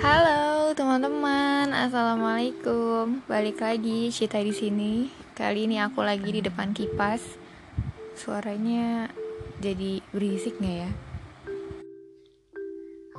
[0.00, 3.20] Halo teman-teman, assalamualaikum.
[3.28, 5.12] Balik lagi Cita di sini.
[5.36, 7.20] Kali ini aku lagi di depan kipas.
[8.16, 9.12] Suaranya
[9.60, 10.90] jadi berisik nggak ya?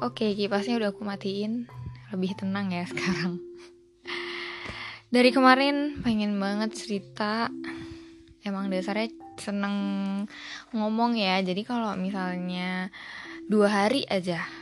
[0.01, 1.69] Oke, kipasnya udah aku matiin.
[2.09, 3.37] Lebih tenang ya sekarang.
[5.13, 7.53] Dari kemarin pengen banget cerita.
[8.41, 9.77] Emang dasarnya seneng
[10.73, 11.45] ngomong ya.
[11.45, 12.89] Jadi kalau misalnya
[13.45, 14.60] dua hari aja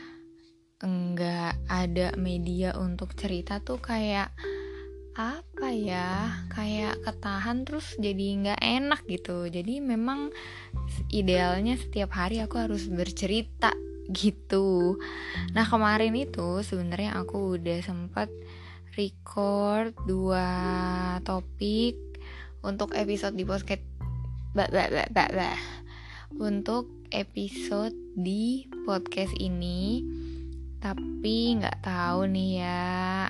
[0.80, 4.32] enggak ada media untuk cerita tuh kayak
[5.20, 10.32] apa ya kayak ketahan terus jadi nggak enak gitu jadi memang
[11.12, 13.74] idealnya setiap hari aku harus bercerita
[14.08, 14.96] gitu
[15.52, 18.32] nah kemarin itu sebenarnya aku udah sempat
[18.96, 20.48] record dua
[21.28, 22.00] topik
[22.64, 23.84] untuk episode di podcast
[24.56, 25.60] bah, bah, bah, bah, bah.
[26.40, 30.00] untuk episode di podcast ini
[30.80, 32.80] tapi nggak tahu nih ya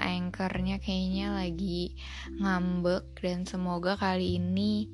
[0.06, 1.98] anchornya kayaknya lagi
[2.38, 4.86] ngambek dan semoga kali ini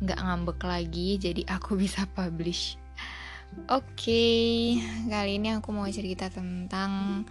[0.00, 2.80] nggak ngambek lagi jadi aku bisa publish.
[3.70, 7.22] Oke okay, kali ini aku mau cerita tentang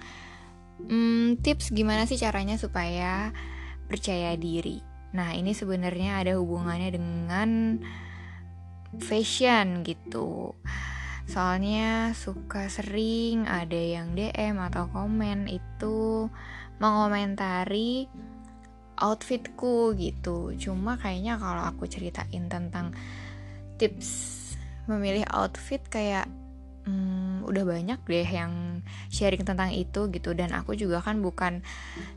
[0.80, 3.34] hmm, tips gimana sih caranya supaya
[3.90, 4.80] percaya diri.
[5.18, 7.50] Nah ini sebenarnya ada hubungannya dengan
[9.02, 10.56] fashion gitu
[11.24, 16.28] Soalnya suka sering ada yang DM atau komen itu
[16.84, 18.12] mengomentari
[19.00, 20.52] outfitku gitu.
[20.60, 22.92] Cuma kayaknya kalau aku ceritain tentang
[23.80, 24.40] tips
[24.86, 26.28] memilih outfit kayak
[26.84, 31.64] hmm, udah banyak deh yang sharing tentang itu gitu dan aku juga kan bukan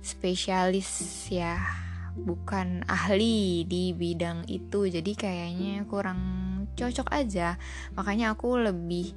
[0.03, 1.86] spesialis ya
[2.17, 6.21] bukan ahli di bidang itu jadi kayaknya kurang
[6.77, 7.61] cocok aja.
[7.93, 9.13] Makanya aku lebih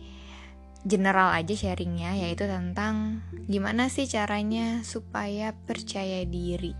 [0.83, 6.75] general aja sharingnya yaitu tentang gimana sih caranya supaya percaya diri.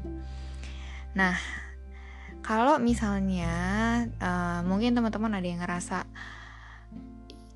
[1.16, 1.36] Nah
[2.44, 3.52] kalau misalnya
[4.20, 6.08] uh, mungkin teman-teman ada yang ngerasa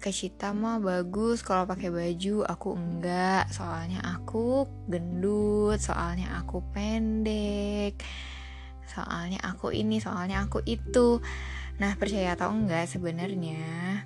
[0.03, 7.95] Kecita mah bagus kalau pakai baju aku enggak soalnya aku gendut soalnya aku pendek
[8.89, 11.21] soalnya aku ini soalnya aku itu
[11.81, 14.05] Nah, percaya atau enggak sebenarnya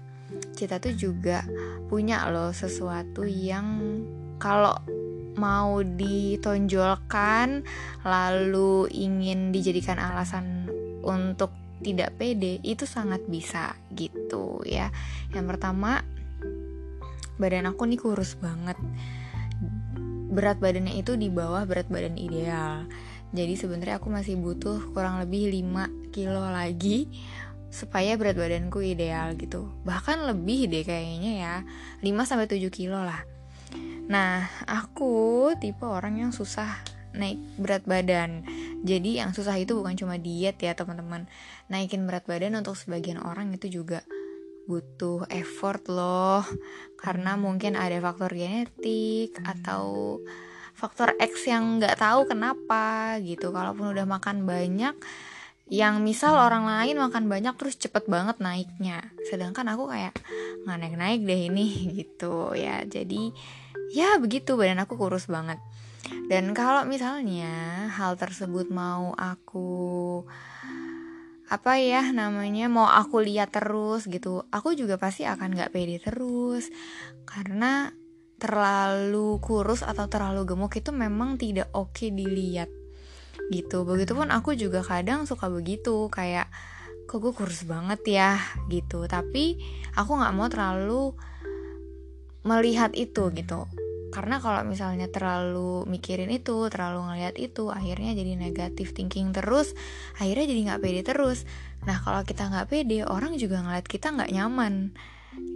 [0.56, 1.44] kita tuh juga
[1.88, 4.00] punya loh sesuatu yang
[4.40, 4.76] kalau
[5.40, 7.64] mau ditonjolkan
[8.04, 10.68] lalu ingin dijadikan alasan
[11.06, 14.92] untuk tidak pede itu sangat bisa gitu ya.
[15.32, 16.04] Yang pertama
[17.40, 18.76] badan aku nih kurus banget.
[20.28, 22.84] Berat badannya itu di bawah berat badan ideal.
[23.36, 27.12] Jadi sebenarnya aku masih butuh kurang lebih 5 kilo lagi
[27.68, 29.68] supaya berat badanku ideal gitu.
[29.84, 31.56] Bahkan lebih deh kayaknya ya.
[32.00, 33.22] 5 sampai 7 kilo lah.
[34.08, 36.80] Nah aku tipe orang yang susah
[37.12, 38.48] naik berat badan.
[38.88, 41.28] Jadi yang susah itu bukan cuma diet ya teman-teman.
[41.68, 44.06] Naikin berat badan untuk sebagian orang itu juga
[44.72, 46.48] butuh effort loh.
[46.96, 50.18] Karena mungkin ada faktor genetik atau
[50.78, 53.50] faktor X yang nggak tahu kenapa gitu.
[53.50, 54.94] Kalaupun udah makan banyak
[55.68, 59.04] yang misal orang lain makan banyak terus cepet banget naiknya.
[59.28, 60.16] Sedangkan aku kayak
[60.64, 61.68] nggak naik naik deh ini
[62.06, 62.86] gitu ya.
[62.86, 63.34] Jadi
[63.92, 65.58] ya begitu badan aku kurus banget.
[66.30, 70.24] Dan kalau misalnya hal tersebut mau aku
[71.48, 76.70] apa ya namanya mau aku lihat terus gitu aku juga pasti akan nggak pede terus.
[77.28, 77.92] Karena
[78.38, 82.70] terlalu kurus atau terlalu gemuk itu memang tidak oke dilihat
[83.50, 83.84] gitu.
[83.84, 86.50] Begitupun aku juga kadang suka begitu kayak
[87.08, 88.32] kok gue kurus banget ya?
[88.70, 89.10] gitu.
[89.10, 89.58] Tapi
[89.98, 91.04] aku nggak mau terlalu
[92.46, 93.66] melihat itu gitu.
[94.08, 99.76] Karena kalau misalnya terlalu mikirin itu terlalu ngeliat itu akhirnya jadi negatif thinking terus
[100.16, 101.44] akhirnya jadi nggak pede terus.
[101.84, 104.96] Nah kalau kita nggak pede orang juga ngeliat kita nggak nyaman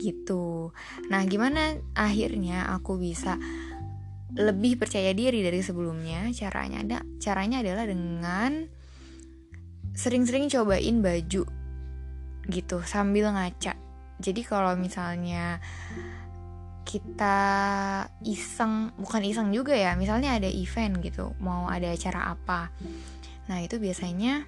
[0.02, 0.74] gitu.
[1.10, 3.38] Nah gimana akhirnya aku bisa
[4.32, 6.30] lebih percaya diri dari sebelumnya?
[6.32, 8.66] Caranya ada caranya adalah dengan
[9.92, 11.44] sering-sering cobain baju
[12.48, 13.76] gitu sambil ngaca.
[14.22, 15.60] Jadi kalau misalnya
[16.86, 17.40] kita
[18.28, 22.74] iseng bukan iseng juga ya misalnya ada event gitu mau ada acara apa.
[23.48, 24.44] Nah itu biasanya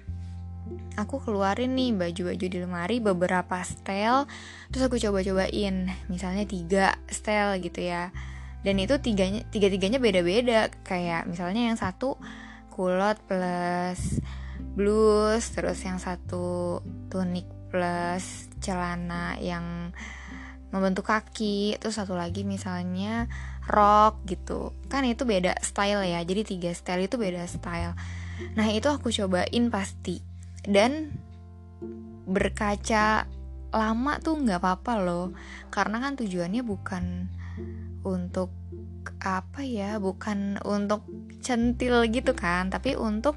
[0.94, 4.26] aku keluarin nih baju-baju di lemari beberapa style
[4.70, 5.90] terus aku coba-cobain.
[6.08, 8.14] Misalnya tiga style gitu ya.
[8.64, 12.16] Dan itu tiganya tiga tiganya beda beda kayak misalnya yang satu
[12.72, 14.18] kulot plus
[14.74, 16.80] blus terus yang satu
[17.12, 19.92] tunik plus celana yang
[20.74, 23.28] membentuk kaki terus satu lagi misalnya
[23.68, 24.72] rok gitu.
[24.90, 27.94] Kan itu beda style ya jadi tiga style itu beda style.
[28.58, 30.33] Nah itu aku cobain pasti
[30.64, 31.12] dan
[32.24, 33.28] berkaca
[33.74, 35.26] lama tuh nggak apa-apa loh.
[35.68, 37.28] Karena kan tujuannya bukan
[38.04, 38.52] untuk
[39.24, 41.04] apa ya bukan untuk
[41.40, 43.36] centil gitu kan tapi untuk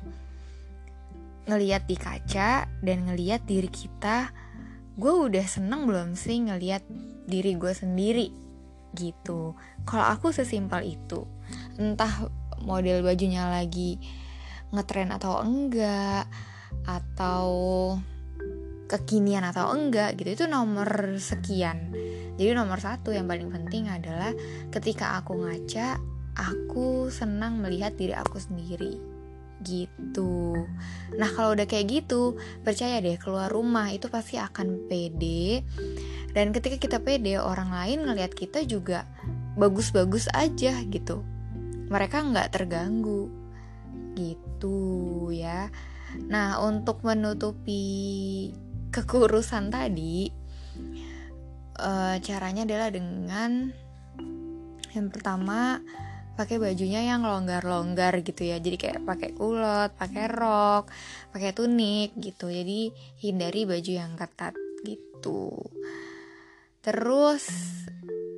[1.48, 4.32] ngeliat di kaca dan ngeliat diri kita.
[4.98, 6.84] Gue udah seneng belum sih ngeliat
[7.28, 8.28] diri gue sendiri
[8.96, 9.56] gitu.
[9.88, 11.24] Kalau aku sesimpel itu
[11.80, 12.28] entah
[12.60, 14.02] model bajunya lagi
[14.76, 16.28] ngetren atau enggak
[16.88, 17.50] atau
[18.88, 20.34] kekinian atau enggak gitu.
[20.34, 20.88] Itu nomor
[21.19, 21.92] sekian.
[22.40, 24.31] Jadi nomor satu yang paling penting adalah
[24.72, 26.00] ketika aku ngaca
[26.38, 28.98] aku senang melihat diri aku sendiri.
[29.62, 30.56] Gitu.
[31.18, 35.66] Nah kalau udah kayak gitu percaya deh keluar rumah itu pasti akan pede.
[36.31, 39.04] Dan ketika kita pede orang lain ngelihat kita juga
[39.58, 41.25] bagus-bagus aja gitu.
[41.90, 43.28] Mereka nggak terganggu.
[44.14, 44.78] Gitu
[45.34, 45.69] ya
[46.27, 48.50] nah untuk menutupi
[48.92, 50.31] kekurusan tadi
[51.77, 53.69] uh, caranya adalah dengan
[54.94, 55.81] yang pertama
[56.38, 58.62] pakai bajunya yang longgar-longgar gitu ya.
[58.62, 60.89] Jadi kayak pakai kulot pakai rok
[61.33, 62.50] pakai tunik gitu.
[62.50, 64.54] Jadi hindari baju yang ketat
[64.86, 65.57] gitu.
[66.81, 67.45] Terus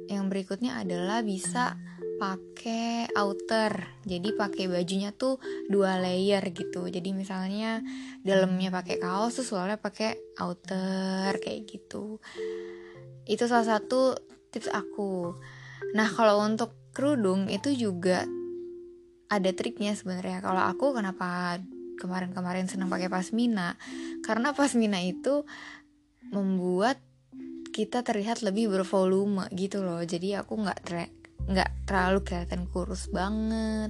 [0.08, 1.76] yang berikutnya adalah bisa
[2.20, 4.04] pakai outer.
[4.04, 5.40] Jadi pakai bajunya tuh
[5.72, 6.86] dua layer gitu.
[6.92, 7.80] Jadi misalnya
[8.22, 12.20] dalamnya pakai kaos tuh soalnya pakai outer kayak gitu.
[13.24, 14.20] Itu salah satu
[14.52, 15.34] tips aku.
[15.96, 18.28] Nah kalau untuk kerudung itu juga
[19.32, 20.44] ada triknya sebenarnya.
[20.44, 21.58] Kalau aku kenapa
[21.98, 23.80] kemarin-kemarin senang pakai pasmina?
[24.26, 25.48] Karena pasmina itu
[26.30, 27.00] membuat
[27.70, 30.02] kita terlihat lebih bervolume gitu loh.
[30.04, 30.82] Jadi aku nggak
[31.50, 33.90] nggak terlalu kelihatan kurus banget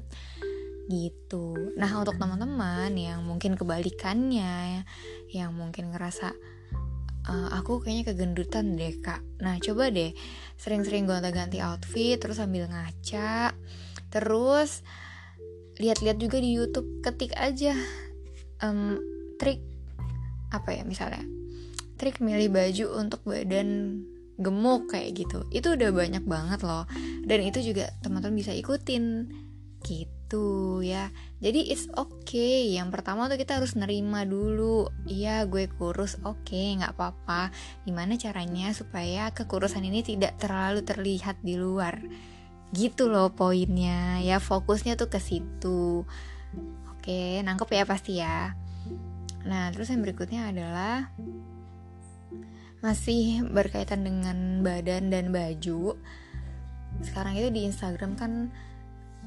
[0.89, 1.53] gitu.
[1.77, 4.87] Nah untuk teman-teman yang mungkin kebalikannya,
[5.29, 6.33] yang mungkin ngerasa
[7.29, 9.21] uh, aku kayaknya kegendutan deh kak.
[9.43, 10.15] Nah coba deh
[10.57, 13.53] sering-sering gonta-ganti outfit, terus sambil ngaca,
[14.09, 14.81] terus
[15.77, 17.77] lihat-lihat juga di YouTube, ketik aja
[18.65, 18.97] um,
[19.37, 19.61] trik
[20.49, 21.21] apa ya misalnya,
[22.01, 24.01] trik milih baju untuk badan
[24.39, 26.87] gemuk kayak gitu itu udah banyak banget loh
[27.29, 29.29] dan itu juga teman-teman bisa ikutin.
[29.85, 31.13] Gitu ya.
[31.37, 32.73] Jadi it's okay.
[32.73, 34.89] Yang pertama tuh kita harus nerima dulu.
[35.05, 36.17] Iya gue kurus.
[36.25, 37.53] Oke okay, nggak apa-apa.
[37.85, 42.01] Gimana caranya supaya kekurusan ini tidak terlalu terlihat di luar?
[42.73, 44.41] Gitu loh poinnya ya.
[44.41, 46.01] Fokusnya tuh ke situ.
[46.97, 48.57] Oke nangkep ya pasti ya.
[49.45, 51.13] Nah terus yang berikutnya adalah
[52.81, 55.99] masih berkaitan dengan badan dan baju
[57.03, 58.51] sekarang itu di Instagram kan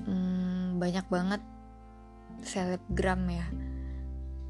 [0.05, 1.43] hmm, banyak banget
[2.45, 3.47] selebgram ya.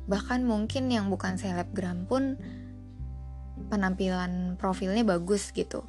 [0.09, 2.37] Bahkan mungkin yang bukan selebgram pun
[3.69, 5.87] penampilan profilnya bagus gitu.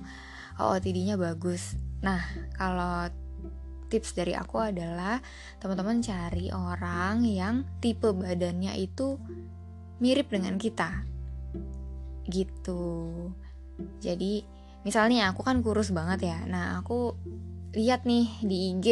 [0.61, 1.73] OOTD-nya bagus.
[2.05, 2.21] Nah
[2.53, 3.09] kalau
[3.89, 5.21] tips dari aku adalah
[5.61, 9.17] teman-teman cari orang yang tipe badannya itu
[10.01, 11.05] mirip dengan kita.
[12.29, 12.83] Gitu.
[14.01, 14.52] Jadi
[14.83, 16.39] misalnya aku kan kurus banget ya.
[16.47, 17.15] Nah aku
[17.73, 18.87] lihat nih di IG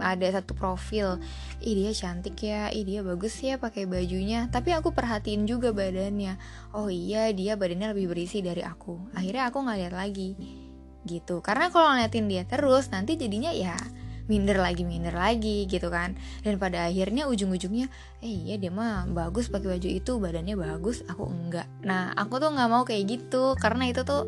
[0.00, 1.18] ada satu profil.
[1.60, 2.68] Ih dia cantik ya.
[2.72, 4.48] Ih dia bagus ya pakai bajunya.
[4.52, 6.36] Tapi aku perhatiin juga badannya.
[6.76, 9.12] Oh iya dia badannya lebih berisi dari aku.
[9.16, 10.30] Akhirnya aku nggak lihat lagi.
[11.06, 11.40] Gitu.
[11.40, 13.76] Karena kalau ngeliatin dia terus nanti jadinya ya
[14.26, 16.18] minder lagi minder lagi gitu kan.
[16.42, 17.86] Dan pada akhirnya ujung-ujungnya
[18.20, 21.70] eh iya dia mah bagus pakai baju itu badannya bagus aku enggak.
[21.86, 23.54] Nah aku tuh nggak mau kayak gitu.
[23.56, 24.26] Karena itu tuh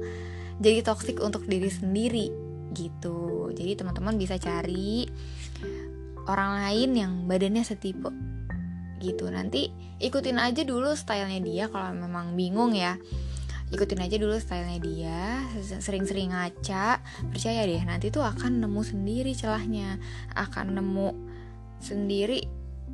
[0.58, 2.26] jadi toksik untuk diri sendiri
[2.74, 3.50] gitu.
[3.54, 5.06] Jadi teman-teman bisa cari
[6.28, 8.10] orang lain yang badannya setipe
[8.98, 9.30] gitu.
[9.30, 9.70] Nanti
[10.02, 12.98] ikutin aja dulu stylenya dia kalau memang bingung ya.
[13.68, 15.20] Ikutin aja dulu stylenya dia
[15.78, 20.00] sering-sering ngaca percaya deh nanti tuh akan nemu sendiri celahnya
[20.32, 21.08] akan nemu
[21.78, 22.42] sendiri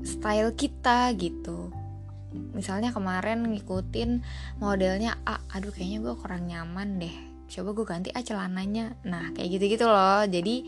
[0.02, 1.70] style kita gitu.
[2.34, 4.26] Misalnya kemarin ngikutin
[4.58, 8.96] modelnya A aduh kayaknya gue kurang nyaman deh coba gue ganti A celananya.
[9.06, 10.24] Nah kayak gitu-gitu loh.
[10.26, 10.64] Jadi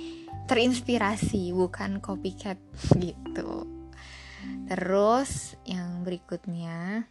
[0.47, 2.59] terinspirasi bukan copycat
[3.03, 3.67] gitu.
[4.67, 7.07] Terus yang berikutnya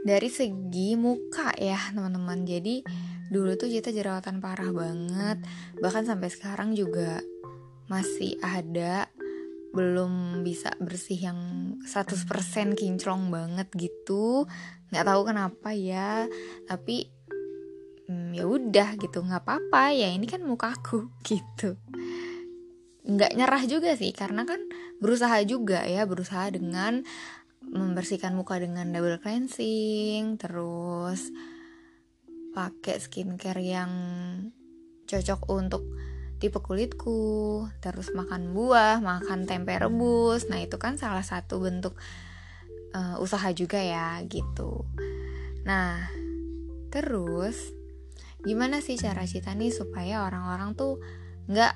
[0.00, 2.46] dari segi muka ya teman-teman.
[2.48, 2.82] Jadi
[3.30, 5.38] dulu tuh Cita jerawatan parah banget.
[5.78, 7.20] Bahkan sampai sekarang juga
[7.86, 9.06] masih ada.
[9.70, 11.38] Belum bisa bersih yang
[11.86, 14.50] 100% kinclong banget gitu.
[14.90, 16.26] Nggak tahu kenapa ya.
[16.66, 17.19] Tapi
[18.10, 19.22] hmm, ya udah gitu.
[19.22, 21.78] Nggak apa-apa ya ini kan mukaku gitu.
[23.06, 24.58] Nggak nyerah juga sih karena kan
[24.98, 27.06] berusaha juga ya berusaha dengan
[27.62, 31.30] membersihkan muka dengan double cleansing terus
[32.50, 33.92] pakai skincare yang
[35.06, 35.82] cocok untuk
[36.42, 40.50] tipe kulitku terus makan buah makan tempe rebus.
[40.50, 41.94] Nah itu kan salah satu bentuk
[42.96, 44.82] uh, usaha juga ya gitu.
[45.62, 46.10] Nah
[46.90, 47.79] terus
[48.44, 51.00] gimana sih cara Cita nih supaya orang-orang tuh
[51.50, 51.74] nggak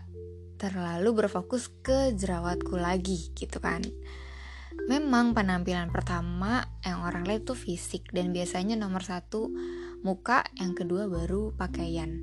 [0.57, 3.85] terlalu berfokus ke jerawatku lagi gitu kan?
[4.85, 9.49] Memang penampilan pertama yang orang lihat tuh fisik dan biasanya nomor satu
[10.05, 12.21] muka yang kedua baru pakaian.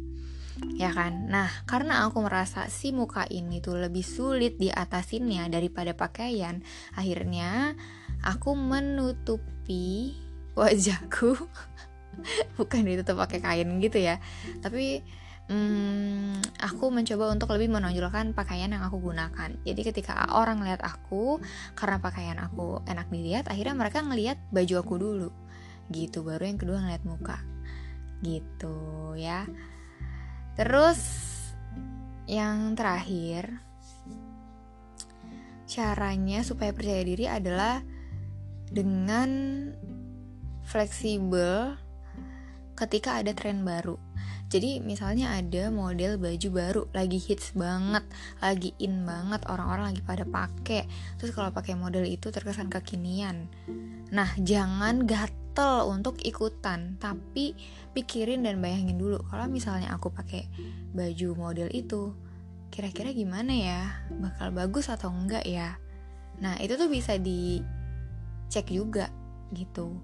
[0.77, 1.31] Ya kan?
[1.31, 6.61] Nah karena aku merasa si muka ini tuh lebih sulit diatasinnya daripada pakaian
[6.93, 7.73] akhirnya
[8.21, 10.13] aku menutupi
[10.59, 11.33] wajahku
[12.57, 14.17] bukan ditutup pakai kain gitu ya.
[14.59, 15.01] Tapi
[15.51, 19.51] hmm, aku mencoba untuk lebih menonjolkan pakaian yang aku gunakan.
[19.67, 21.41] Jadi ketika orang lihat aku
[21.75, 25.29] karena pakaian aku enak dilihat akhirnya mereka ngelihat baju aku dulu.
[25.91, 27.37] Gitu baru yang kedua ngeliat muka.
[28.23, 28.75] Gitu
[29.19, 29.43] ya.
[30.55, 30.99] Terus
[32.29, 33.59] yang terakhir
[35.67, 37.79] caranya supaya percaya diri adalah
[38.71, 39.31] dengan
[40.63, 41.75] fleksibel
[42.75, 43.99] ketika ada tren baru.
[44.51, 48.03] Jadi misalnya ada model baju baru lagi hits banget,
[48.43, 50.83] lagi in banget, orang-orang lagi pada pakai.
[51.15, 53.47] Terus kalau pakai model itu terkesan kekinian.
[54.11, 57.55] Nah, jangan gatel untuk ikutan, tapi
[57.95, 60.51] pikirin dan bayangin dulu kalau misalnya aku pakai
[60.91, 62.11] baju model itu,
[62.75, 63.81] kira-kira gimana ya?
[64.11, 65.79] Bakal bagus atau enggak ya?
[66.43, 69.07] Nah, itu tuh bisa dicek juga
[69.55, 69.95] gitu.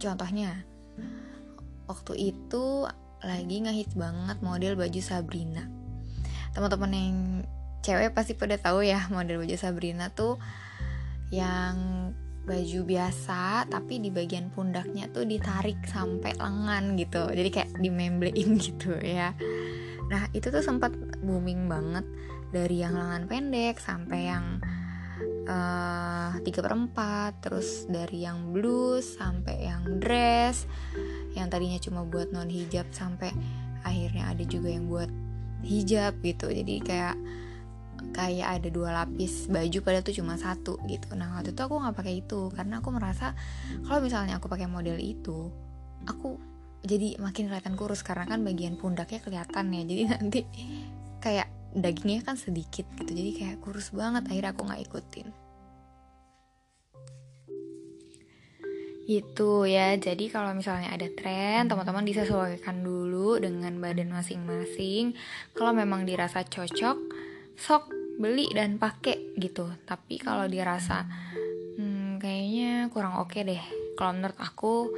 [0.00, 0.64] Contohnya,
[1.86, 2.86] waktu itu
[3.22, 5.66] lagi ngehits banget model baju Sabrina.
[6.52, 7.18] Teman-teman yang
[7.82, 10.38] cewek pasti pada tahu ya model baju Sabrina tuh
[11.34, 12.10] yang
[12.46, 17.26] baju biasa tapi di bagian pundaknya tuh ditarik sampai lengan gitu.
[17.30, 19.34] Jadi kayak dimemblein gitu ya.
[20.06, 22.06] Nah itu tuh sempat booming banget.
[22.46, 24.62] Dari yang lengan pendek sampai yang
[26.42, 30.66] tiga per empat terus dari yang blues sampai yang dress
[31.36, 33.30] yang tadinya cuma buat non hijab sampai
[33.84, 35.12] akhirnya ada juga yang buat
[35.62, 36.48] hijab gitu.
[36.48, 37.16] Jadi kayak
[38.12, 41.12] kayak ada dua lapis baju pada tuh cuma satu gitu.
[41.12, 43.36] Nah waktu itu aku nggak pakai itu karena aku merasa
[43.84, 45.52] kalau misalnya aku pakai model itu
[46.08, 46.40] aku
[46.86, 49.82] jadi makin kelihatan kurus karena kan bagian pundaknya kelihatan ya.
[49.84, 50.40] Jadi nanti
[51.20, 53.12] kayak dagingnya kan sedikit gitu.
[53.12, 55.45] Jadi kayak kurus banget akhirnya aku nggak ikutin
[59.06, 65.14] Gitu ya, jadi kalau misalnya ada tren, teman-teman disesuaikan dulu dengan badan masing-masing.
[65.54, 66.98] Kalau memang dirasa cocok,
[67.54, 67.86] sok
[68.18, 69.70] beli dan pakai gitu.
[69.86, 71.06] Tapi kalau dirasa
[71.78, 73.62] hmm, kayaknya kurang oke okay deh.
[73.94, 74.90] Kalau menurut aku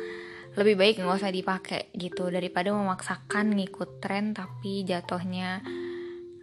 [0.56, 5.62] lebih baik nggak usah dipakai gitu daripada memaksakan ngikut tren tapi jatuhnya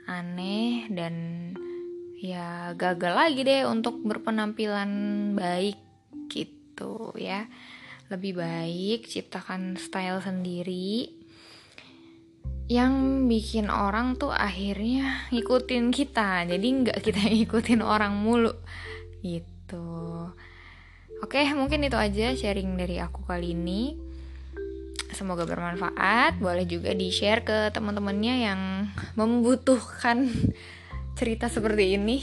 [0.07, 1.15] aneh dan
[2.22, 4.89] ya gagal lagi deh untuk berpenampilan
[5.36, 5.75] baik
[6.31, 7.48] gitu gitu ya.
[8.12, 11.08] Lebih baik ciptakan style sendiri.
[12.67, 12.94] Yang
[13.32, 16.44] bikin orang tuh akhirnya ngikutin kita.
[16.44, 18.51] Jadi nggak kita ngikutin orang mulu
[19.24, 20.27] gitu.
[21.24, 23.96] Oke mungkin itu aja sharing dari aku kali ini.
[25.15, 26.44] Semoga bermanfaat.
[26.44, 28.62] Boleh juga di share ke teman-temannya yang
[29.15, 30.27] membutuhkan
[31.15, 32.20] cerita seperti ini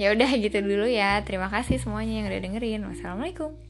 [0.00, 1.20] ya udah gitu dulu ya.
[1.26, 2.80] Terima kasih semuanya yang udah dengerin.
[2.86, 3.67] Wassalamualaikum